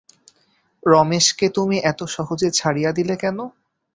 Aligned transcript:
রমেশকে 0.83 1.47
তুমি 1.57 1.77
এত 1.91 1.99
সহজে 2.15 2.49
ছাড়িয়া 2.51 2.91
দিলে 2.97 3.15
কেন? 3.15 3.37